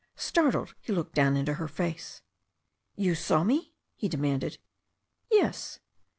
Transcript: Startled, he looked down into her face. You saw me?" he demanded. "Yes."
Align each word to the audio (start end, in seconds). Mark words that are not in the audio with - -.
Startled, 0.15 0.73
he 0.81 0.91
looked 0.91 1.13
down 1.13 1.37
into 1.37 1.53
her 1.53 1.67
face. 1.67 2.23
You 2.95 3.13
saw 3.13 3.43
me?" 3.43 3.75
he 3.95 4.09
demanded. 4.09 4.57
"Yes." 5.31 5.79